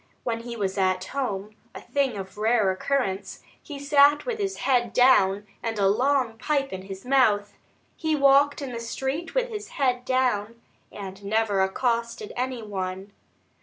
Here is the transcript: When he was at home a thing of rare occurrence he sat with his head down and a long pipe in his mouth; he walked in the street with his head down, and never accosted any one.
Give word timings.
When 0.23 0.39
he 0.39 0.55
was 0.57 0.79
at 0.79 1.03
home 1.05 1.55
a 1.75 1.79
thing 1.79 2.17
of 2.17 2.35
rare 2.39 2.71
occurrence 2.71 3.43
he 3.61 3.77
sat 3.77 4.25
with 4.25 4.39
his 4.39 4.57
head 4.65 4.93
down 4.93 5.45
and 5.61 5.77
a 5.77 5.87
long 5.87 6.39
pipe 6.39 6.73
in 6.73 6.81
his 6.85 7.05
mouth; 7.05 7.53
he 7.95 8.15
walked 8.15 8.63
in 8.63 8.71
the 8.71 8.79
street 8.79 9.35
with 9.35 9.49
his 9.49 9.67
head 9.77 10.03
down, 10.03 10.59
and 10.91 11.23
never 11.23 11.61
accosted 11.61 12.33
any 12.35 12.63
one. 12.63 13.11